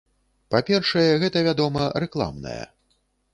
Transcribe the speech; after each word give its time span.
Па-першае, 0.53 1.11
гэта, 1.25 1.43
вядома, 1.49 1.91
рэкламная. 2.05 2.63